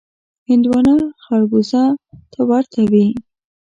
هندوانه 0.49 0.95
خړبوزه 1.23 1.83
ته 2.31 2.41
ورته 2.49 2.81
وي. 2.91 3.07